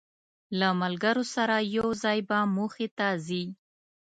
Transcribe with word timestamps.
له 0.59 0.69
ملګرو 0.81 1.23
سره 1.35 1.55
یو 1.77 1.87
ځای 2.03 2.19
به 2.27 2.39
موخې 2.55 2.87
ته 2.97 3.07
ځی. 3.25 3.43